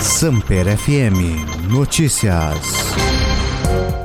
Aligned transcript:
Samper 0.00 0.78
FM 0.78 1.68
Notícias. 1.68 2.94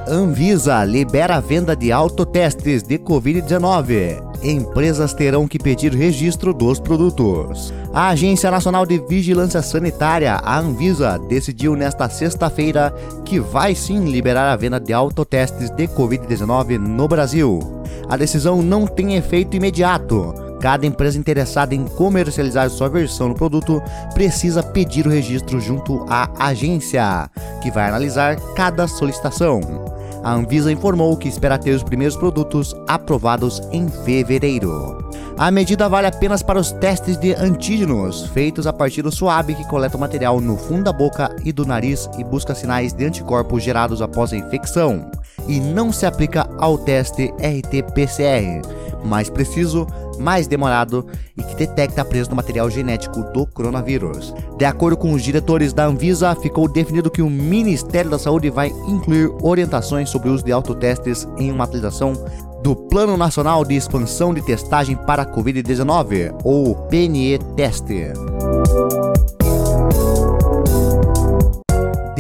Anvisa 0.08 0.84
libera 0.84 1.36
a 1.36 1.40
venda 1.40 1.76
de 1.76 1.92
autotestes 1.92 2.82
de 2.82 2.98
Covid-19. 2.98 4.22
Empresas 4.42 5.14
terão 5.14 5.48
que 5.48 5.60
pedir 5.60 5.94
registro 5.94 6.52
dos 6.52 6.80
produtos. 6.80 7.72
A 7.94 8.10
Agência 8.10 8.50
Nacional 8.50 8.88
de 8.88 8.98
Vigilância 9.08 9.62
Sanitária, 9.62 10.34
a 10.34 10.60
Anvisa, 10.60 11.20
decidiu 11.30 11.76
nesta 11.76 12.10
sexta-feira 12.10 12.92
que 13.24 13.40
vai 13.40 13.76
sim 13.76 14.04
liberar 14.06 14.52
a 14.52 14.56
venda 14.56 14.80
de 14.80 14.94
autotestes 14.94 15.70
de 15.70 15.88
Covid-19 15.88 16.80
no 16.80 17.08
Brasil. 17.08 17.60
A 18.10 18.18
decisão 18.18 18.64
não 18.64 18.88
tem 18.88 19.16
efeito 19.16 19.56
imediato. 19.56 20.43
Cada 20.64 20.86
empresa 20.86 21.20
interessada 21.20 21.76
em 21.76 21.84
comercializar 21.84 22.70
sua 22.70 22.88
versão 22.88 23.28
do 23.28 23.36
produto 23.36 23.84
precisa 24.14 24.64
pedir 24.64 25.06
o 25.06 25.10
registro 25.10 25.60
junto 25.60 26.06
à 26.08 26.30
agência, 26.40 27.30
que 27.62 27.70
vai 27.70 27.90
analisar 27.90 28.38
cada 28.56 28.88
solicitação. 28.88 29.60
A 30.24 30.32
Anvisa 30.32 30.72
informou 30.72 31.18
que 31.18 31.28
espera 31.28 31.58
ter 31.58 31.72
os 31.72 31.84
primeiros 31.84 32.16
produtos 32.16 32.74
aprovados 32.88 33.62
em 33.74 33.90
fevereiro. 33.90 35.04
A 35.38 35.52
medida 35.52 35.90
vale 35.90 36.08
apenas 36.08 36.42
para 36.42 36.62
os 36.62 36.72
testes 36.72 37.18
de 37.18 37.34
antígenos, 37.34 38.28
feitos 38.28 38.66
a 38.66 38.72
partir 38.72 39.02
do 39.02 39.12
suave 39.12 39.56
que 39.56 39.68
coleta 39.68 39.98
o 39.98 40.00
material 40.00 40.40
no 40.40 40.56
fundo 40.56 40.84
da 40.84 40.94
boca 40.94 41.36
e 41.44 41.52
do 41.52 41.66
nariz 41.66 42.10
e 42.18 42.24
busca 42.24 42.56
sinais 42.56 42.94
de 42.94 43.04
anticorpos 43.04 43.62
gerados 43.62 44.02
após 44.02 44.32
a 44.32 44.38
infecção, 44.38 45.12
e 45.46 45.60
não 45.60 45.92
se 45.92 46.06
aplica 46.06 46.50
ao 46.58 46.78
teste 46.78 47.34
RT-PCR, 47.40 48.62
mais 49.04 49.30
preciso 49.30 49.86
mais 50.20 50.48
demorado 50.48 51.06
e 51.38 51.44
que 51.44 51.56
detecta 51.56 52.02
a 52.02 52.06
presença 52.06 52.30
do 52.30 52.36
material 52.36 52.70
genético 52.70 53.24
do 53.34 53.46
coronavírus. 53.46 54.34
De 54.58 54.66
acordo 54.66 54.98
com 54.98 55.14
os 55.14 55.24
diretores 55.24 55.74
da 55.74 55.86
Anvisa, 55.86 56.36
ficou 56.36 56.68
definido 56.68 57.12
que 57.12 57.22
o 57.22 57.30
Ministério 57.30 58.12
da 58.12 58.20
Saúde 58.20 58.50
vai 58.50 58.70
incluir 58.88 59.30
orientações 59.42 60.10
sobre 60.10 60.30
o 60.30 60.34
uso 60.34 60.46
de 60.46 60.52
autotestes 60.52 61.28
em 61.38 61.52
uma 61.52 61.64
atualização 61.64 62.14
do 62.64 62.76
Plano 62.76 63.18
Nacional 63.18 63.66
de 63.66 63.76
Expansão 63.76 64.34
de 64.34 64.42
Testagem 64.42 64.96
para 64.96 65.24
a 65.24 65.26
Covid-19, 65.26 66.34
ou 66.46 66.76
PNE-Teste. 66.88 68.14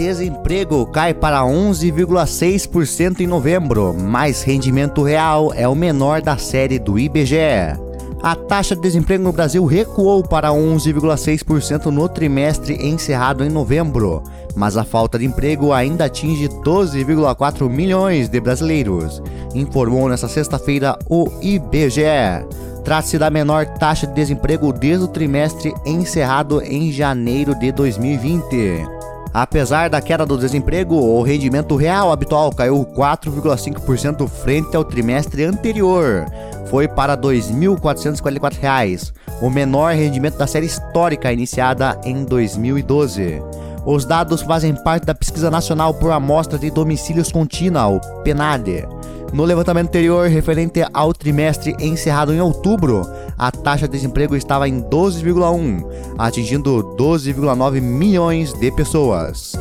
Desemprego 0.04 0.86
cai 0.86 1.14
para 1.14 1.44
11,6% 1.44 3.22
em 3.22 3.26
novembro, 3.26 3.96
mas 3.98 4.44
rendimento 4.44 5.02
real 5.02 5.54
é 5.56 5.66
o 5.66 5.74
menor 5.74 6.22
da 6.22 6.36
série 6.36 6.78
do 6.78 7.00
IBGE. 7.00 7.80
A 8.22 8.36
taxa 8.36 8.76
de 8.76 8.82
desemprego 8.82 9.24
no 9.24 9.32
Brasil 9.32 9.64
recuou 9.64 10.22
para 10.22 10.50
11,6% 10.50 11.86
no 11.86 12.10
trimestre 12.10 12.86
encerrado 12.86 13.46
em 13.46 13.50
novembro, 13.50 14.22
mas 14.58 14.76
a 14.76 14.84
falta 14.84 15.18
de 15.18 15.26
emprego 15.26 15.72
ainda 15.72 16.04
atinge 16.04 16.50
12,4 16.50 17.70
milhões 17.70 18.28
de 18.28 18.42
brasileiros, 18.42 19.24
informou 19.56 20.10
nesta 20.10 20.28
sexta-feira 20.28 21.00
o 21.10 21.32
IBGE. 21.42 22.46
Trata-se 22.84 23.18
da 23.18 23.30
menor 23.30 23.66
taxa 23.78 24.06
de 24.06 24.14
desemprego 24.14 24.74
desde 24.74 25.06
o 25.06 25.08
trimestre 25.08 25.74
encerrado 25.86 26.62
em 26.62 26.92
janeiro 26.92 27.58
de 27.58 27.72
2020. 27.72 28.93
Apesar 29.34 29.90
da 29.90 30.00
queda 30.00 30.28
do 30.28 30.38
desemprego, 30.38 30.96
o 30.96 31.24
rendimento 31.24 31.76
real 31.76 32.12
habitual 32.12 32.52
caiu 32.52 32.86
4,5% 32.96 34.28
frente 34.28 34.78
ao 34.78 34.84
trimestre 34.84 35.44
anterior. 35.44 36.26
Foi 36.68 36.88
para 36.88 37.14
R$ 37.14 37.22
2.444, 37.22 39.12
o 39.42 39.50
menor 39.50 39.96
rendimento 39.96 40.38
da 40.38 40.46
série 40.46 40.68
histórica 40.68 41.34
iniciada 41.34 42.00
em 42.06 42.24
2012. 42.24 43.42
Os 43.86 44.06
dados 44.06 44.44
fazem 44.44 44.76
parte 44.76 45.06
da 45.06 45.16
Pesquisa 45.16 45.50
Nacional 45.50 45.96
por 45.96 46.12
Amostra 46.12 46.60
de 46.60 46.70
Domicílios 46.70 47.32
Contínua, 47.32 47.88
o 47.88 48.00
PNAD. 48.24 48.88
No 49.34 49.44
levantamento 49.44 49.88
anterior, 49.88 50.30
referente 50.30 50.86
ao 50.94 51.12
trimestre 51.12 51.76
encerrado 51.80 52.32
em 52.32 52.40
outubro, 52.40 53.02
a 53.38 53.52
taxa 53.52 53.88
de 53.88 53.94
desemprego 53.94 54.36
estava 54.36 54.68
em 54.68 54.82
12,1, 54.82 55.86
atingindo 56.18 56.96
12,9 56.98 57.82
milhões 57.82 58.54
de 58.54 58.72
pessoas. 58.72 59.54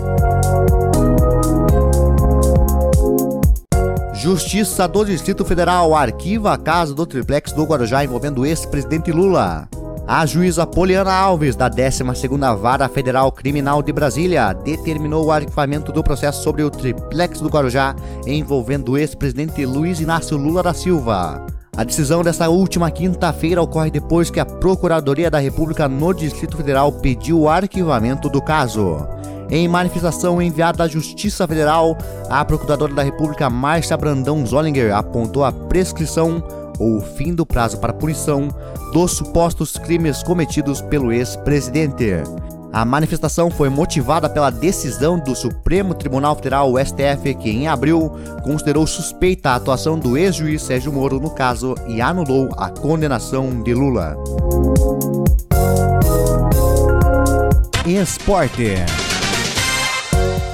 Justiça 4.15 4.87
do 4.87 5.05
Distrito 5.05 5.44
Federal 5.44 5.97
arquiva 5.97 6.53
a 6.53 6.56
casa 6.56 6.94
do 6.94 7.05
triplex 7.05 7.50
do 7.50 7.65
Guarujá 7.65 8.05
envolvendo 8.05 8.47
ex-presidente 8.47 9.11
Lula. 9.11 9.69
A 10.06 10.27
juíza 10.27 10.66
Poliana 10.66 11.12
Alves, 11.12 11.56
da 11.56 11.71
12ª 11.71 12.56
Vara 12.56 12.88
Federal 12.88 13.32
Criminal 13.32 13.82
de 13.82 13.93
Brasília, 13.93 14.53
determinou 14.53 15.27
o 15.27 15.32
arquivamento 15.32 15.91
do 15.91 16.03
processo 16.03 16.43
sobre 16.43 16.62
o 16.62 16.71
triplex 16.71 17.41
do 17.41 17.49
Guarujá 17.49 17.97
envolvendo 18.27 18.93
o 18.93 18.99
ex-presidente 18.99 19.65
Luiz 19.65 20.00
Inácio 20.00 20.37
Lula 20.37 20.62
da 20.62 20.75
Silva. 20.75 21.47
A 21.75 21.84
decisão 21.84 22.22
dessa 22.22 22.50
última 22.50 22.91
quinta-feira 22.91 23.62
ocorre 23.62 23.91
depois 23.91 24.31
que 24.31 24.38
a 24.38 24.44
Procuradoria 24.44 25.31
da 25.31 25.38
República 25.38 25.88
no 25.88 26.12
Distrito 26.12 26.55
Federal 26.55 26.93
pediu 26.93 27.41
o 27.41 27.49
arquivamento 27.49 28.28
do 28.28 28.43
caso. 28.43 28.99
Em 29.49 29.66
manifestação 29.66 30.43
enviada 30.43 30.84
à 30.84 30.87
Justiça 30.87 31.49
Federal, 31.49 31.97
a 32.28 32.44
Procuradora 32.44 32.93
da 32.93 33.03
República 33.03 33.49
Márcia 33.49 33.97
Brandão 33.97 34.47
Zollinger 34.47 34.94
apontou 34.94 35.44
a 35.47 35.50
prescrição 35.50 36.44
ou 36.78 36.99
o 36.99 37.00
fim 37.00 37.34
do 37.34 37.47
prazo 37.47 37.78
para 37.78 37.94
punição 37.94 38.49
dos 38.93 39.12
supostos 39.12 39.72
crimes 39.78 40.22
cometidos 40.22 40.82
pelo 40.82 41.11
ex-presidente. 41.11 42.22
A 42.72 42.87
manifestação 42.87 43.50
foi 43.50 43.69
motivada 43.69 44.31
pela 44.31 44.49
decisão 44.49 45.19
do 45.19 45.34
Supremo 45.37 45.94
Tribunal 45.94 46.34
Federal, 46.34 46.72
STF, 46.78 47.34
que 47.34 47.50
em 47.50 47.69
abril 47.69 48.10
considerou 48.43 48.87
suspeita 48.87 49.50
a 49.50 49.56
atuação 49.56 49.99
do 49.99 50.16
ex-juiz 50.16 50.62
Sérgio 50.62 50.91
Moro 50.91 51.21
no 51.21 51.28
caso 51.28 51.75
e 51.87 52.00
anulou 52.00 52.49
a 52.56 52.71
condenação 52.71 53.62
de 53.62 53.75
Lula. 53.75 54.16
Esporte. 57.84 58.77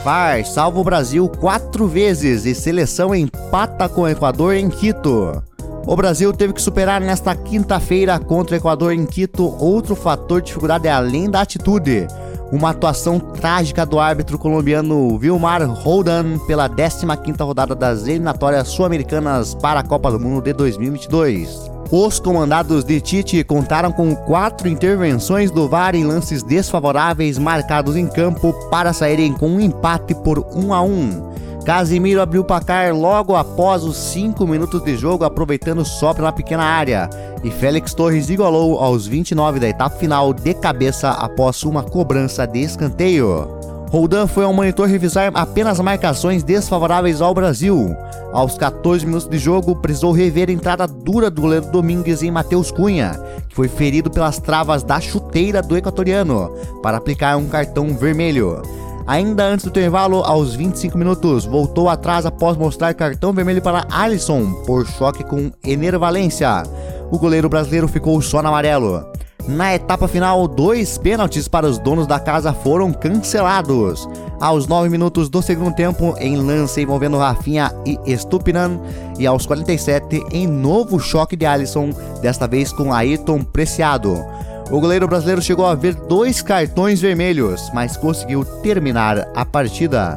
VAR 0.03 0.45
salva 0.45 0.81
o 0.81 0.85
Brasil 0.85 1.29
quatro 1.29 1.87
vezes 1.87 2.47
e 2.47 2.55
seleção 2.55 3.15
empata 3.15 3.89
com 3.89 4.01
o 4.01 4.09
Equador 4.09 4.55
em 4.55 4.69
Quito. 4.69 5.41
O 5.89 5.97
Brasil 5.97 6.35
teve 6.35 6.53
que 6.53 6.61
superar 6.61 7.01
nesta 7.01 7.35
quinta-feira 7.35 8.19
contra 8.19 8.55
o 8.55 8.59
Equador 8.59 8.93
em 8.93 9.07
Quito 9.07 9.43
outro 9.59 9.97
fator 9.97 10.43
de 10.43 10.49
dificuldade 10.49 10.87
além 10.87 11.31
da 11.31 11.41
atitude. 11.41 12.07
Uma 12.53 12.71
atuação 12.71 13.19
trágica 13.19 13.87
do 13.87 13.99
árbitro 13.99 14.39
colombiano 14.39 15.19
Vilmar 15.19 15.67
Roldan 15.67 16.37
pela 16.47 16.69
15ª 16.69 17.43
rodada 17.43 17.75
das 17.75 18.07
eliminatórias 18.07 18.69
sul-americanas 18.69 19.55
para 19.55 19.81
a 19.81 19.83
Copa 19.83 20.11
do 20.11 20.21
Mundo 20.21 20.43
de 20.43 20.53
2022. 20.53 21.71
Os 21.91 22.21
comandados 22.21 22.85
de 22.85 23.01
Tite 23.01 23.43
contaram 23.43 23.91
com 23.91 24.15
quatro 24.15 24.69
intervenções 24.69 25.51
do 25.51 25.71
VAR 25.71 25.95
em 25.95 26.05
lances 26.05 26.43
desfavoráveis 26.43 27.39
marcados 27.39 27.97
em 27.97 28.07
campo 28.07 28.53
para 28.69 28.93
saírem 28.93 29.33
com 29.33 29.49
um 29.49 29.59
empate 29.59 30.15
por 30.15 30.39
1 30.55 30.75
a 30.75 30.83
1. 30.83 31.29
Casimiro 31.69 32.23
abriu 32.23 32.41
o 32.41 32.45
placar 32.47 32.97
logo 32.97 33.37
após 33.37 33.85
os 33.85 33.95
5 33.95 34.47
minutos 34.47 34.83
de 34.83 34.97
jogo, 34.97 35.23
aproveitando 35.23 35.85
só 35.85 36.15
pela 36.15 36.33
pequena 36.33 36.63
área. 36.63 37.11
E 37.45 37.51
Félix 37.51 37.93
Torres 37.93 38.31
igualou 38.31 38.79
aos 38.79 39.07
29 39.07 39.61
da 39.61 39.69
etapa 39.69 39.95
final 39.95 40.33
de 40.33 40.55
cabeça 40.55 41.11
após 41.11 41.63
uma 41.65 41.83
cobrança 41.83 42.47
de 42.47 42.61
escanteio. 42.61 43.47
Roldan 43.91 44.27
foi 44.27 44.45
ao 44.45 44.53
monitor 44.55 44.89
revisar 44.89 45.31
apenas 45.35 45.79
marcações 45.79 46.43
desfavoráveis 46.43 47.21
ao 47.21 47.35
Brasil. 47.35 47.95
Aos 48.33 48.57
14 48.57 49.05
minutos 49.05 49.29
de 49.29 49.37
jogo, 49.37 49.77
precisou 49.77 50.13
rever 50.13 50.49
a 50.49 50.53
entrada 50.53 50.87
dura 50.87 51.29
do 51.29 51.43
goleiro 51.43 51.71
Domingues 51.71 52.23
em 52.23 52.31
Matheus 52.31 52.71
Cunha, 52.71 53.21
que 53.47 53.55
foi 53.55 53.69
ferido 53.69 54.11
pelas 54.11 54.39
travas 54.39 54.83
da 54.83 55.03
chuteira 55.03 55.61
do 55.61 55.77
equatoriano, 55.77 56.51
para 56.83 56.97
aplicar 56.97 57.37
um 57.37 57.47
cartão 57.47 57.95
vermelho. 57.95 58.63
Ainda 59.09 59.43
antes 59.43 59.65
do 59.65 59.71
intervalo, 59.71 60.23
aos 60.23 60.55
25 60.55 60.99
minutos, 60.99 61.47
voltou 61.47 61.89
atrás 61.89 62.27
após 62.27 62.59
mostrar 62.59 62.93
cartão 62.93 63.33
vermelho 63.33 63.63
para 63.63 63.87
Alisson 63.91 64.53
por 64.67 64.87
choque 64.87 65.25
com 65.25 65.51
Ener 65.65 65.99
Valência. 65.99 66.63
O 67.11 67.19
goleiro 67.19 67.49
brasileiro 67.49 67.89
ficou 67.89 68.21
só 68.21 68.43
no 68.43 68.49
amarelo. 68.49 69.11
Na 69.49 69.75
etapa 69.75 70.07
final, 70.07 70.47
dois 70.47 70.99
pênaltis 70.99 71.49
para 71.49 71.67
os 71.67 71.79
donos 71.79 72.07
da 72.07 72.21
casa 72.21 72.53
foram 72.53 72.93
cancelados. 72.93 74.07
Aos 74.39 74.67
9 74.67 74.91
minutos 74.91 75.31
do 75.31 75.41
segundo 75.41 75.75
tempo, 75.75 76.15
em 76.19 76.37
lance 76.37 76.83
envolvendo 76.83 77.17
Rafinha 77.17 77.73
e 77.87 77.99
Estupinan, 78.05 78.79
e 79.19 79.27
aos 79.27 79.47
47, 79.47 80.23
em 80.31 80.47
novo 80.47 81.01
choque 81.01 81.35
de 81.35 81.47
Alisson, 81.47 81.93
desta 82.21 82.47
vez 82.47 82.75
com 82.75 82.93
Ayrton 82.93 83.43
Preciado. 83.43 84.23
O 84.71 84.81
goleiro 84.81 85.09
brasileiro 85.09 85.41
chegou 85.41 85.65
a 85.65 85.75
ver 85.75 85.95
dois 85.95 86.43
cartões 86.43 87.01
vermelhos, 87.01 87.71
mas 87.73 87.97
conseguiu 87.97 88.45
terminar 88.45 89.27
a 89.35 89.45
partida. 89.45 90.15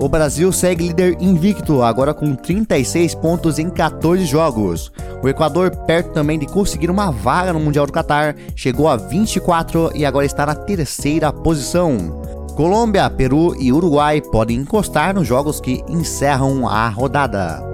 O 0.00 0.08
Brasil 0.08 0.50
segue 0.50 0.88
líder 0.88 1.16
invicto, 1.20 1.82
agora 1.82 2.12
com 2.12 2.34
36 2.34 3.14
pontos 3.14 3.60
em 3.60 3.70
14 3.70 4.24
jogos. 4.24 4.90
O 5.22 5.28
Equador, 5.28 5.70
perto 5.86 6.10
também 6.10 6.36
de 6.36 6.46
conseguir 6.46 6.90
uma 6.90 7.12
vaga 7.12 7.52
no 7.52 7.60
Mundial 7.60 7.86
do 7.86 7.92
Qatar, 7.92 8.34
chegou 8.56 8.88
a 8.88 8.96
24 8.96 9.92
e 9.94 10.04
agora 10.04 10.26
está 10.26 10.44
na 10.44 10.56
terceira 10.56 11.32
posição. 11.32 12.20
Colômbia, 12.56 13.08
Peru 13.08 13.54
e 13.56 13.72
Uruguai 13.72 14.20
podem 14.20 14.58
encostar 14.58 15.14
nos 15.14 15.28
jogos 15.28 15.60
que 15.60 15.84
encerram 15.88 16.68
a 16.68 16.88
rodada. 16.88 17.71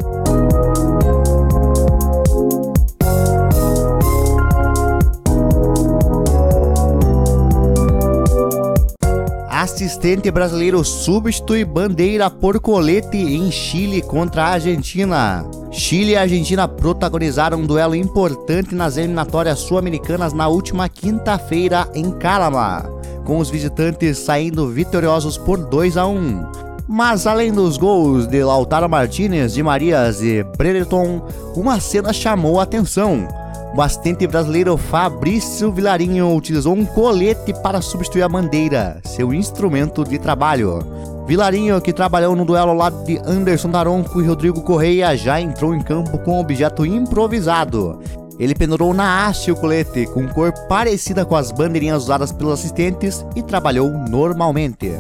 Assistente 9.70 10.30
brasileiro 10.30 10.82
substitui 10.82 11.62
bandeira 11.62 12.30
por 12.30 12.58
colete 12.58 13.18
em 13.18 13.50
Chile 13.50 14.00
contra 14.00 14.44
a 14.44 14.52
Argentina. 14.52 15.44
Chile 15.70 16.12
e 16.12 16.16
Argentina 16.16 16.66
protagonizaram 16.66 17.58
um 17.58 17.66
duelo 17.66 17.94
importante 17.94 18.74
nas 18.74 18.96
eliminatórias 18.96 19.58
sul-americanas 19.58 20.32
na 20.32 20.48
última 20.48 20.88
quinta-feira 20.88 21.86
em 21.94 22.10
Calama, 22.10 22.90
com 23.26 23.36
os 23.38 23.50
visitantes 23.50 24.16
saindo 24.16 24.66
vitoriosos 24.68 25.36
por 25.36 25.58
2 25.58 25.98
a 25.98 26.06
1. 26.06 26.46
Mas 26.88 27.26
além 27.26 27.52
dos 27.52 27.76
gols 27.76 28.26
de 28.26 28.42
Lautaro 28.42 28.88
Martinez, 28.88 29.52
de 29.52 29.62
Marias 29.62 30.22
e 30.22 30.42
Brereton, 30.56 31.28
uma 31.54 31.78
cena 31.78 32.12
chamou 32.12 32.58
a 32.58 32.62
atenção. 32.62 33.28
O 33.74 33.82
assistente 33.82 34.26
brasileiro 34.26 34.76
Fabrício 34.76 35.70
Vilarinho 35.70 36.34
utilizou 36.34 36.74
um 36.74 36.84
colete 36.84 37.52
para 37.62 37.80
substituir 37.80 38.22
a 38.22 38.28
bandeira, 38.28 39.00
seu 39.04 39.32
instrumento 39.32 40.04
de 40.04 40.18
trabalho. 40.18 40.84
Vilarinho, 41.26 41.80
que 41.80 41.92
trabalhou 41.92 42.34
no 42.34 42.44
duelo 42.44 42.70
ao 42.70 42.76
lado 42.76 43.04
de 43.04 43.18
Anderson 43.18 43.70
Daronco 43.70 44.20
e 44.20 44.26
Rodrigo 44.26 44.62
Correia, 44.62 45.16
já 45.16 45.40
entrou 45.40 45.74
em 45.74 45.80
campo 45.80 46.18
com 46.18 46.32
um 46.32 46.40
objeto 46.40 46.86
improvisado. 46.86 48.00
Ele 48.38 48.54
pendurou 48.54 48.94
na 48.94 49.26
haste 49.26 49.50
o 49.50 49.56
colete, 49.56 50.06
com 50.06 50.26
cor 50.28 50.52
parecida 50.68 51.24
com 51.24 51.36
as 51.36 51.52
bandeirinhas 51.52 52.04
usadas 52.04 52.32
pelos 52.32 52.54
assistentes, 52.54 53.24
e 53.36 53.42
trabalhou 53.42 53.90
normalmente. 53.90 54.92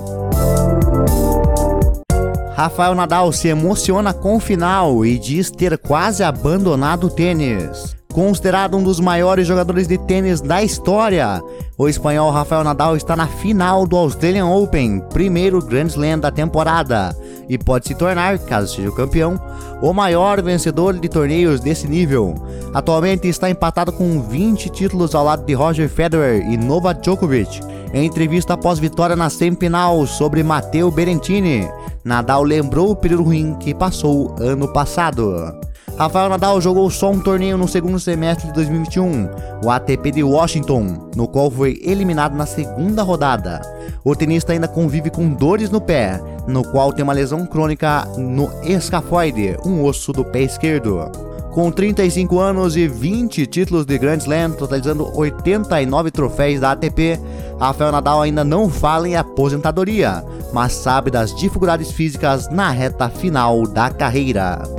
Rafael 2.54 2.94
Nadal 2.94 3.32
se 3.32 3.48
emociona 3.48 4.12
com 4.12 4.36
o 4.36 4.40
final 4.40 5.06
e 5.06 5.16
diz 5.16 5.50
ter 5.50 5.78
quase 5.78 6.24
abandonado 6.24 7.06
o 7.06 7.10
tênis. 7.10 7.97
Considerado 8.18 8.76
um 8.76 8.82
dos 8.82 8.98
maiores 8.98 9.46
jogadores 9.46 9.86
de 9.86 9.96
tênis 9.96 10.40
da 10.40 10.60
história, 10.60 11.40
o 11.78 11.88
espanhol 11.88 12.32
Rafael 12.32 12.64
Nadal 12.64 12.96
está 12.96 13.14
na 13.14 13.28
final 13.28 13.86
do 13.86 13.96
Australian 13.96 14.46
Open, 14.46 14.98
primeiro 15.10 15.64
Grand 15.64 15.86
Slam 15.86 16.18
da 16.18 16.28
temporada, 16.28 17.16
e 17.48 17.56
pode 17.56 17.86
se 17.86 17.94
tornar, 17.94 18.36
caso 18.40 18.74
seja 18.74 18.88
o 18.88 18.92
campeão, 18.92 19.40
o 19.80 19.92
maior 19.92 20.42
vencedor 20.42 20.98
de 20.98 21.08
torneios 21.08 21.60
desse 21.60 21.86
nível. 21.86 22.34
Atualmente 22.74 23.28
está 23.28 23.48
empatado 23.48 23.92
com 23.92 24.20
20 24.20 24.68
títulos 24.70 25.14
ao 25.14 25.24
lado 25.24 25.46
de 25.46 25.54
Roger 25.54 25.88
Federer 25.88 26.44
e 26.50 26.56
Novak 26.56 27.00
Djokovic. 27.00 27.60
Em 27.94 28.04
entrevista 28.04 28.54
após 28.54 28.80
vitória 28.80 29.14
na 29.14 29.30
semifinal 29.30 30.04
sobre 30.08 30.42
Matteo 30.42 30.90
Berrettini, 30.90 31.68
Nadal 32.02 32.42
lembrou 32.42 32.90
o 32.90 32.96
período 32.96 33.22
ruim 33.22 33.54
que 33.60 33.72
passou 33.72 34.34
ano 34.40 34.66
passado. 34.72 35.56
Rafael 35.98 36.28
Nadal 36.28 36.60
jogou 36.60 36.88
só 36.90 37.10
um 37.10 37.18
torneio 37.18 37.58
no 37.58 37.66
segundo 37.66 37.98
semestre 37.98 38.46
de 38.46 38.52
2021, 38.54 39.28
o 39.64 39.68
ATP 39.68 40.12
de 40.12 40.22
Washington, 40.22 41.10
no 41.16 41.26
qual 41.26 41.50
foi 41.50 41.80
eliminado 41.82 42.36
na 42.36 42.46
segunda 42.46 43.02
rodada. 43.02 43.60
O 44.04 44.14
tenista 44.14 44.52
ainda 44.52 44.68
convive 44.68 45.10
com 45.10 45.28
dores 45.28 45.70
no 45.70 45.80
pé, 45.80 46.22
no 46.46 46.62
qual 46.62 46.92
tem 46.92 47.02
uma 47.02 47.12
lesão 47.12 47.44
crônica 47.44 48.06
no 48.16 48.48
escafoide, 48.62 49.56
um 49.66 49.82
osso 49.82 50.12
do 50.12 50.24
pé 50.24 50.42
esquerdo. 50.42 51.10
Com 51.50 51.68
35 51.72 52.38
anos 52.38 52.76
e 52.76 52.86
20 52.86 53.44
títulos 53.48 53.84
de 53.84 53.98
Grand 53.98 54.18
Slam, 54.18 54.52
totalizando 54.52 55.10
89 55.18 56.12
troféus 56.12 56.60
da 56.60 56.70
ATP, 56.70 57.18
Rafael 57.58 57.90
Nadal 57.90 58.22
ainda 58.22 58.44
não 58.44 58.70
fala 58.70 59.08
em 59.08 59.16
aposentadoria, 59.16 60.24
mas 60.52 60.74
sabe 60.74 61.10
das 61.10 61.34
dificuldades 61.34 61.90
físicas 61.90 62.48
na 62.48 62.70
reta 62.70 63.08
final 63.08 63.66
da 63.66 63.90
carreira. 63.90 64.77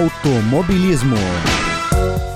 Automobilismo. 0.00 1.14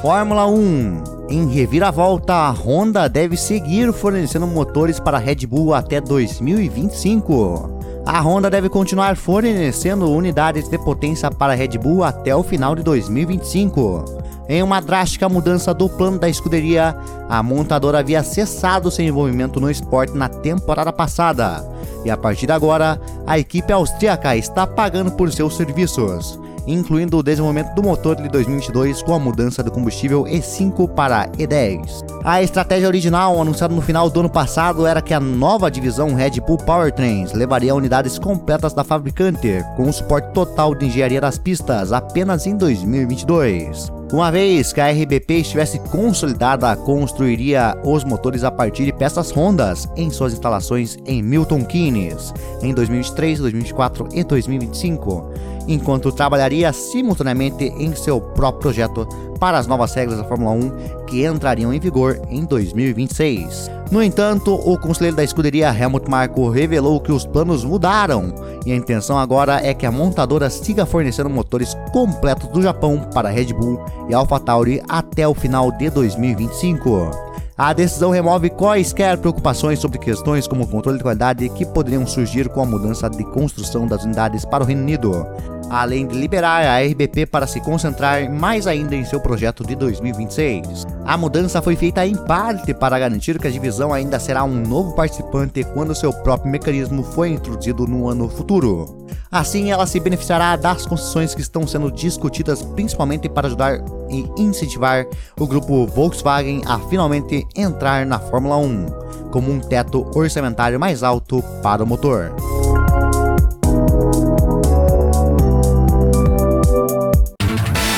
Fórmula 0.03 0.47
1. 0.47 1.31
Em 1.31 1.49
reviravolta, 1.49 2.35
a 2.35 2.51
Honda 2.51 3.09
deve 3.09 3.39
seguir 3.39 3.91
fornecendo 3.91 4.47
motores 4.47 5.01
para 5.01 5.17
a 5.17 5.21
Red 5.21 5.47
Bull 5.47 5.73
até 5.73 5.99
2025. 5.99 7.81
A 8.05 8.21
Honda 8.21 8.51
deve 8.51 8.69
continuar 8.69 9.17
fornecendo 9.17 10.11
unidades 10.11 10.69
de 10.69 10.77
potência 10.77 11.31
para 11.31 11.55
a 11.55 11.57
Red 11.57 11.79
Bull 11.79 12.05
até 12.05 12.37
o 12.37 12.43
final 12.43 12.75
de 12.75 12.83
2025. 12.83 14.05
Em 14.47 14.63
uma 14.63 14.81
drástica 14.81 15.27
mudança 15.27 15.73
do 15.73 15.89
plano 15.89 16.19
da 16.19 16.29
escuderia, 16.29 16.95
a 17.31 17.43
montadora 17.43 18.01
havia 18.01 18.23
cessado 18.23 18.91
seu 18.91 19.07
envolvimento 19.07 19.59
no 19.59 19.71
esporte 19.71 20.15
na 20.15 20.29
temporada 20.29 20.93
passada, 20.93 21.67
e 22.05 22.11
a 22.11 22.17
partir 22.19 22.45
de 22.45 22.53
agora, 22.53 23.01
a 23.27 23.39
equipe 23.39 23.73
austríaca 23.73 24.37
está 24.37 24.67
pagando 24.67 25.13
por 25.13 25.33
seus 25.33 25.57
serviços 25.57 26.44
incluindo 26.67 27.19
o 27.19 27.23
desenvolvimento 27.23 27.75
do 27.75 27.83
motor 27.83 28.17
de 28.17 28.29
2022 28.29 29.03
com 29.03 29.15
a 29.15 29.19
mudança 29.19 29.63
do 29.63 29.71
combustível 29.71 30.25
E5 30.25 30.89
para 30.89 31.29
E10. 31.31 32.05
A 32.25 32.43
estratégia 32.43 32.89
original, 32.89 33.41
anunciada 33.41 33.75
no 33.75 33.83
final 33.83 34.11
do 34.11 34.21
ano 34.21 34.31
passado, 34.31 34.87
era 34.87 35.03
que 35.03 35.15
a 35.15 35.21
nova 35.21 35.71
divisão 35.71 36.15
Red 36.15 36.41
Bull 36.47 36.59
Powertrains 36.59 37.33
levaria 37.33 37.75
unidades 37.75 38.19
completas 38.19 38.73
da 38.73 38.83
fabricante, 38.83 39.65
com 39.77 39.89
o 39.89 39.93
suporte 39.93 40.33
total 40.33 40.75
de 40.75 40.87
engenharia 40.87 41.21
das 41.21 41.39
pistas 41.39 41.93
apenas 41.93 42.47
em 42.47 42.57
2022. 42.57 43.94
Uma 44.15 44.31
vez 44.31 44.73
que 44.73 44.81
a 44.81 44.93
RBP 44.93 45.41
estivesse 45.41 45.77
consolidada, 45.91 46.77
construiria 46.77 47.77
os 47.83 48.05
motores 48.05 48.45
a 48.45 48.51
partir 48.51 48.85
de 48.85 48.93
peças 48.93 49.37
Hondas 49.37 49.89
em 49.97 50.09
suas 50.09 50.33
instalações 50.33 50.97
em 51.05 51.21
Milton 51.21 51.65
Keynes 51.65 52.33
em 52.63 52.73
2023, 52.73 53.41
2024 53.41 54.09
e 54.13 54.23
2025 54.23 55.33
enquanto 55.67 56.13
trabalharia 56.13 56.73
simultaneamente 56.73 57.65
em 57.65 57.93
seu 57.97 58.21
próprio 58.21 58.61
projeto 58.61 59.09
para 59.45 59.59
as 59.59 59.67
novas 59.67 59.93
regras 59.93 60.17
da 60.17 60.25
Fórmula 60.25 60.53
1 60.53 61.05
que 61.07 61.27
entrariam 61.27 61.71
em 61.71 61.79
vigor 61.79 62.19
em 62.31 62.47
2026. 62.47 63.71
No 63.91 64.03
entanto, 64.03 64.55
o 64.55 64.79
conselheiro 64.79 65.19
da 65.19 65.23
escuderia 65.23 65.69
Helmut 65.69 66.11
Marko 66.11 66.49
revelou 66.49 66.99
que 66.99 67.13
os 67.13 67.27
planos 67.27 67.63
mudaram 67.63 68.35
e 68.65 68.73
a 68.73 68.75
intenção 68.75 69.19
agora 69.19 69.61
é 69.63 69.75
que 69.75 69.85
a 69.85 69.93
montadora 69.93 70.49
siga 70.49 70.87
fornecendo 70.87 71.29
motores 71.29 71.77
completos 71.93 72.49
do 72.49 72.63
Japão 72.63 73.07
para 73.13 73.29
Red 73.29 73.53
Bull 73.53 73.85
e 74.09 74.15
AlphaTauri 74.15 74.83
até 74.89 75.29
o 75.29 75.35
final 75.35 75.71
de 75.71 75.91
2025. 75.91 77.11
A 77.57 77.75
decisão 77.75 78.11
remove 78.11 78.49
quaisquer 78.49 79.19
preocupações 79.19 79.79
sobre 79.79 79.99
questões 79.99 80.49
como 80.49 80.67
controle 80.67 80.97
de 80.97 81.05
qualidade 81.05 81.49
que 81.51 81.67
poderiam 81.67 82.07
surgir 82.07 82.49
com 82.49 82.63
a 82.63 82.67
mudança 82.67 83.11
de 83.11 83.23
construção 83.25 83.87
das 83.87 84.05
unidades 84.05 84.47
para 84.47 84.65
o 84.65 84.67
Reino 84.67 84.81
Unido 84.81 85.27
além 85.75 86.07
de 86.07 86.17
liberar 86.17 86.65
a 86.65 86.81
RBP 86.81 87.27
para 87.27 87.47
se 87.47 87.61
concentrar 87.61 88.31
mais 88.31 88.67
ainda 88.67 88.95
em 88.95 89.05
seu 89.05 89.21
projeto 89.21 89.67
de 89.67 89.75
2026. 89.75 90.87
A 91.05 91.17
mudança 91.17 91.61
foi 91.61 91.75
feita 91.75 92.07
em 92.07 92.15
parte 92.15 92.73
para 92.73 92.99
garantir 92.99 93.39
que 93.39 93.49
a 93.49 93.51
divisão 93.51 93.93
ainda 93.93 94.19
será 94.21 94.45
um 94.45 94.55
novo 94.55 94.95
participante 94.95 95.65
quando 95.65 95.95
seu 95.95 96.13
próprio 96.13 96.51
mecanismo 96.51 97.03
for 97.03 97.27
introduzido 97.27 97.87
no 97.87 98.09
ano 98.09 98.29
futuro. 98.29 99.07
Assim, 99.31 99.73
ela 99.73 99.87
se 99.87 99.99
beneficiará 99.99 100.55
das 100.55 100.87
concessões 100.87 101.35
que 101.35 101.41
estão 101.41 101.67
sendo 101.67 101.91
discutidas 101.91 102.63
principalmente 102.63 103.29
para 103.29 103.49
ajudar 103.49 103.81
e 104.09 104.31
incentivar 104.39 105.05
o 105.39 105.47
grupo 105.47 105.87
Volkswagen 105.87 106.63
a 106.67 106.79
finalmente 106.79 107.45
entrar 107.57 108.07
na 108.07 108.21
Fórmula 108.21 108.57
1, 108.59 108.87
como 109.33 109.51
um 109.51 109.59
teto 109.59 110.09
orçamentário 110.15 110.79
mais 110.79 111.03
alto 111.03 111.43
para 111.63 111.83
o 111.83 111.87
motor. 111.87 112.33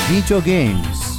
Videogames. 0.07 1.17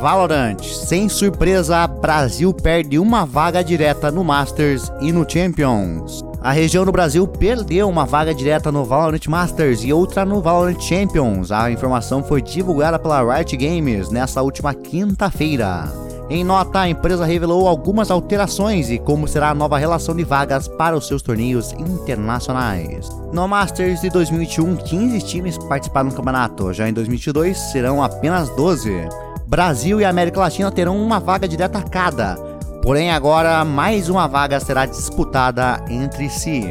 Valorant, 0.00 0.58
sem 0.62 1.06
surpresa, 1.06 1.86
Brasil 1.86 2.50
perde 2.54 2.98
uma 2.98 3.26
vaga 3.26 3.62
direta 3.62 4.10
no 4.10 4.24
Masters 4.24 4.90
e 5.02 5.12
no 5.12 5.28
Champions. 5.28 6.24
A 6.40 6.50
região 6.50 6.86
do 6.86 6.92
Brasil 6.92 7.28
perdeu 7.28 7.90
uma 7.90 8.06
vaga 8.06 8.34
direta 8.34 8.72
no 8.72 8.86
Valorant 8.86 9.26
Masters 9.28 9.84
e 9.84 9.92
outra 9.92 10.24
no 10.24 10.40
Valorant 10.40 10.80
Champions. 10.80 11.52
A 11.52 11.70
informação 11.70 12.24
foi 12.24 12.40
divulgada 12.40 12.98
pela 12.98 13.34
Riot 13.34 13.54
Games 13.54 14.08
nessa 14.08 14.40
última 14.40 14.72
quinta-feira. 14.72 16.07
Em 16.30 16.44
nota, 16.44 16.80
a 16.80 16.88
empresa 16.88 17.24
revelou 17.24 17.66
algumas 17.66 18.10
alterações 18.10 18.90
e 18.90 18.98
como 18.98 19.26
será 19.26 19.48
a 19.48 19.54
nova 19.54 19.78
relação 19.78 20.14
de 20.14 20.24
vagas 20.24 20.68
para 20.68 20.94
os 20.94 21.06
seus 21.06 21.22
torneios 21.22 21.72
internacionais. 21.72 23.08
No 23.32 23.48
Masters 23.48 24.02
de 24.02 24.10
2021, 24.10 24.76
15 24.76 25.22
times 25.22 25.56
participaram 25.56 26.10
do 26.10 26.14
campeonato, 26.14 26.70
já 26.74 26.86
em 26.86 26.92
2022 26.92 27.56
serão 27.56 28.02
apenas 28.02 28.50
12. 28.50 29.08
Brasil 29.46 30.02
e 30.02 30.04
América 30.04 30.40
Latina 30.40 30.70
terão 30.70 31.02
uma 31.02 31.18
vaga 31.18 31.48
direta 31.48 31.82
cada, 31.82 32.34
porém 32.82 33.10
agora 33.10 33.64
mais 33.64 34.10
uma 34.10 34.26
vaga 34.26 34.60
será 34.60 34.84
disputada 34.84 35.82
entre 35.88 36.28
si. 36.28 36.62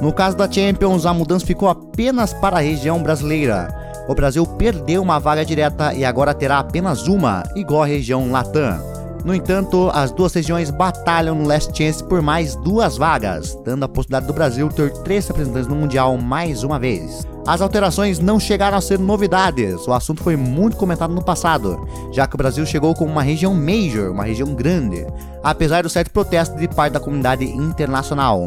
No 0.00 0.12
caso 0.12 0.36
da 0.36 0.50
Champions, 0.50 1.04
a 1.04 1.12
mudança 1.12 1.44
ficou 1.44 1.68
apenas 1.68 2.32
para 2.32 2.58
a 2.58 2.60
região 2.60 3.02
brasileira 3.02 3.80
o 4.10 4.14
Brasil 4.14 4.44
perdeu 4.44 5.00
uma 5.02 5.20
vaga 5.20 5.44
direta 5.44 5.94
e 5.94 6.04
agora 6.04 6.34
terá 6.34 6.58
apenas 6.58 7.06
uma, 7.06 7.44
igual 7.54 7.84
a 7.84 7.86
região 7.86 8.28
Latam. 8.28 8.89
No 9.24 9.34
entanto, 9.34 9.90
as 9.92 10.10
duas 10.10 10.32
regiões 10.32 10.70
batalham 10.70 11.34
no 11.34 11.46
Last 11.46 11.76
Chance 11.76 12.02
por 12.02 12.22
mais 12.22 12.56
duas 12.56 12.96
vagas, 12.96 13.54
dando 13.64 13.84
a 13.84 13.88
possibilidade 13.88 14.26
do 14.26 14.32
Brasil 14.32 14.68
ter 14.70 14.90
três 15.02 15.28
representantes 15.28 15.68
no 15.68 15.76
Mundial 15.76 16.16
mais 16.16 16.62
uma 16.62 16.78
vez. 16.78 17.26
As 17.46 17.60
alterações 17.60 18.18
não 18.18 18.40
chegaram 18.40 18.78
a 18.78 18.80
ser 18.80 18.98
novidades, 18.98 19.86
o 19.86 19.92
assunto 19.92 20.22
foi 20.22 20.36
muito 20.36 20.76
comentado 20.76 21.14
no 21.14 21.22
passado, 21.22 21.86
já 22.12 22.26
que 22.26 22.34
o 22.34 22.38
Brasil 22.38 22.64
chegou 22.64 22.94
como 22.94 23.12
uma 23.12 23.22
região 23.22 23.54
major, 23.54 24.10
uma 24.10 24.24
região 24.24 24.54
grande, 24.54 25.06
apesar 25.42 25.82
do 25.82 25.90
certo 25.90 26.10
protesto 26.10 26.56
de 26.56 26.68
parte 26.68 26.94
da 26.94 27.00
comunidade 27.00 27.44
internacional. 27.44 28.44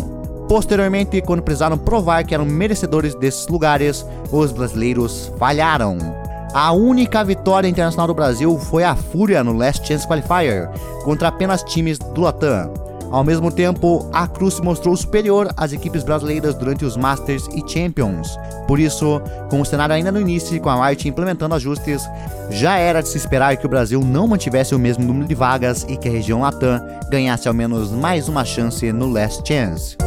Posteriormente, 0.47 1.21
quando 1.21 1.41
precisaram 1.41 1.77
provar 1.77 2.23
que 2.23 2.33
eram 2.33 2.45
merecedores 2.45 3.15
desses 3.15 3.47
lugares, 3.47 4.05
os 4.31 4.51
brasileiros 4.51 5.31
falharam. 5.37 6.22
A 6.53 6.71
única 6.71 7.23
vitória 7.23 7.67
internacional 7.67 8.05
do 8.05 8.13
Brasil 8.13 8.59
foi 8.59 8.83
a 8.83 8.95
Fúria 8.95 9.43
no 9.43 9.57
Last 9.57 9.87
Chance 9.87 10.07
Qualifier, 10.07 10.69
contra 11.03 11.29
apenas 11.29 11.63
times 11.63 11.97
do 11.97 12.21
Latam. 12.21 12.71
Ao 13.09 13.23
mesmo 13.23 13.51
tempo, 13.51 14.07
a 14.13 14.27
Cruz 14.27 14.55
se 14.55 14.61
mostrou 14.61 14.95
superior 14.95 15.49
às 15.57 15.73
equipes 15.73 16.03
brasileiras 16.03 16.53
durante 16.53 16.85
os 16.85 16.95
Masters 16.95 17.47
e 17.47 17.67
Champions. 17.67 18.37
Por 18.67 18.79
isso, 18.79 19.19
com 19.49 19.61
o 19.61 19.65
cenário 19.65 19.95
ainda 19.95 20.11
no 20.11 20.21
início 20.21 20.55
e 20.55 20.59
com 20.59 20.69
a 20.69 20.87
Riot 20.87 21.07
implementando 21.07 21.55
ajustes, 21.55 22.07
já 22.51 22.77
era 22.77 23.01
de 23.01 23.07
se 23.07 23.17
esperar 23.17 23.57
que 23.57 23.65
o 23.65 23.69
Brasil 23.69 24.01
não 24.01 24.27
mantivesse 24.27 24.75
o 24.75 24.79
mesmo 24.79 25.03
número 25.03 25.27
de 25.27 25.33
vagas 25.33 25.83
e 25.89 25.97
que 25.97 26.07
a 26.07 26.11
região 26.11 26.41
Latam 26.41 26.79
ganhasse 27.09 27.47
ao 27.47 27.53
menos 27.53 27.91
mais 27.91 28.29
uma 28.29 28.45
chance 28.45 28.91
no 28.91 29.11
Last 29.11 29.41
Chance. 29.47 29.97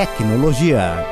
Tecnologia. 0.00 1.04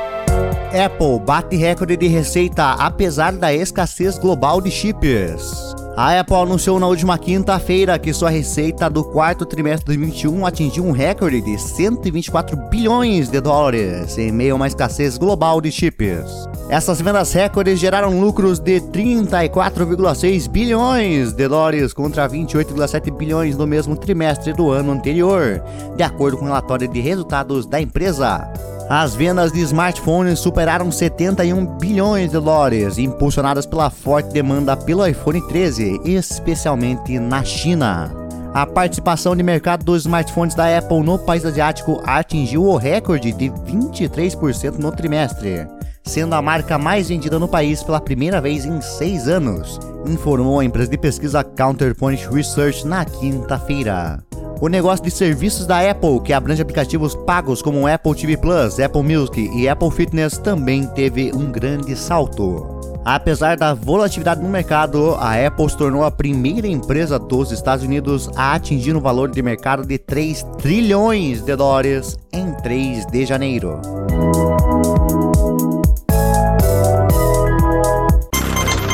Apple 0.73 1.19
bate 1.23 1.55
recorde 1.55 1.95
de 1.95 2.07
receita 2.07 2.71
apesar 2.71 3.33
da 3.33 3.53
escassez 3.53 4.17
global 4.17 4.59
de 4.59 4.71
chips. 4.71 5.75
A 5.95 6.19
Apple 6.19 6.35
anunciou 6.35 6.79
na 6.79 6.87
última 6.87 7.15
quinta-feira 7.15 7.99
que 7.99 8.11
sua 8.11 8.31
receita 8.31 8.89
do 8.89 9.03
quarto 9.03 9.45
trimestre 9.45 9.91
de 9.91 9.97
2021 9.97 10.43
atingiu 10.43 10.85
um 10.85 10.91
recorde 10.91 11.39
de 11.39 11.59
124 11.59 12.57
bilhões 12.69 13.29
de 13.29 13.39
dólares, 13.39 14.17
em 14.17 14.31
meio 14.31 14.53
a 14.53 14.55
uma 14.55 14.65
escassez 14.65 15.19
global 15.19 15.61
de 15.61 15.71
chips. 15.71 16.49
Essas 16.69 16.99
vendas 16.99 17.31
recordes 17.33 17.79
geraram 17.79 18.19
lucros 18.19 18.59
de 18.59 18.79
34,6 18.79 20.49
bilhões 20.49 21.33
de 21.33 21.47
dólares 21.47 21.93
contra 21.93 22.27
28,7 22.27 23.11
bilhões 23.15 23.55
no 23.55 23.67
mesmo 23.67 23.95
trimestre 23.95 24.51
do 24.53 24.71
ano 24.71 24.91
anterior, 24.91 25.61
de 25.95 26.01
acordo 26.01 26.37
com 26.37 26.45
o 26.45 26.47
relatório 26.47 26.87
de 26.87 26.99
resultados 26.99 27.67
da 27.67 27.79
empresa. 27.81 28.49
As 28.89 29.13
vendas 29.13 29.51
de 29.51 29.59
smartphones 29.59 30.39
superaram 30.39 30.91
71 30.91 31.77
bilhões 31.77 32.31
de 32.31 32.39
dólares, 32.39 32.97
impulsionadas 32.97 33.67
pela 33.67 33.91
forte 33.91 34.31
demanda 34.31 34.75
pelo 34.75 35.05
iPhone 35.05 35.39
13, 35.47 36.01
especialmente 36.03 37.19
na 37.19 37.43
China. 37.43 38.11
A 38.51 38.65
participação 38.65 39.35
de 39.35 39.43
mercado 39.43 39.85
dos 39.85 40.01
smartphones 40.01 40.55
da 40.55 40.75
Apple 40.75 41.01
no 41.01 41.19
país 41.19 41.45
asiático 41.45 42.01
atingiu 42.03 42.63
o 42.63 42.77
recorde 42.77 43.31
de 43.31 43.51
23% 43.51 44.79
no 44.79 44.91
trimestre, 44.91 45.67
sendo 46.03 46.33
a 46.33 46.41
marca 46.41 46.79
mais 46.79 47.09
vendida 47.09 47.37
no 47.37 47.47
país 47.47 47.83
pela 47.83 48.01
primeira 48.01 48.41
vez 48.41 48.65
em 48.65 48.81
seis 48.81 49.27
anos, 49.27 49.79
informou 50.07 50.59
a 50.59 50.65
empresa 50.65 50.89
de 50.89 50.97
pesquisa 50.97 51.43
Counterpoint 51.43 52.27
Research 52.27 52.87
na 52.87 53.05
quinta-feira. 53.05 54.28
O 54.61 54.67
negócio 54.67 55.05
de 55.05 55.11
serviços 55.11 55.65
da 55.65 55.89
Apple, 55.89 56.19
que 56.19 56.33
abrange 56.33 56.61
aplicativos 56.61 57.15
pagos 57.15 57.61
como 57.61 57.87
Apple 57.87 58.13
TV 58.13 58.35
Plus, 58.35 58.77
Apple 58.77 59.03
Music 59.03 59.49
e 59.55 59.69
Apple 59.69 59.89
Fitness, 59.89 60.37
também 60.37 60.85
teve 60.87 61.31
um 61.33 61.49
grande 61.49 61.95
salto. 61.95 62.79
Apesar 63.05 63.55
da 63.55 63.73
volatilidade 63.73 64.41
no 64.41 64.49
mercado, 64.49 65.15
a 65.15 65.33
Apple 65.47 65.69
se 65.69 65.77
tornou 65.77 66.03
a 66.03 66.11
primeira 66.11 66.67
empresa 66.67 67.17
dos 67.17 67.51
Estados 67.51 67.85
Unidos 67.85 68.29
a 68.35 68.53
atingir 68.53 68.95
um 68.95 68.99
valor 68.99 69.31
de 69.31 69.41
mercado 69.41 69.85
de 69.85 69.97
3 69.97 70.43
trilhões 70.57 71.41
de 71.41 71.55
dólares 71.55 72.17
em 72.33 72.51
3 72.55 73.05
de 73.05 73.25
janeiro. 73.25 73.79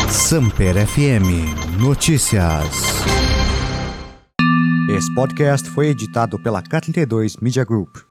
Samper 0.08 0.88
FM 0.88 1.80
Notícias. 1.80 3.25
Esse 4.96 5.14
podcast 5.14 5.70
foi 5.72 5.88
editado 5.88 6.40
pela 6.40 6.64
K32 6.64 7.36
Media 7.42 7.66
Group. 7.66 8.05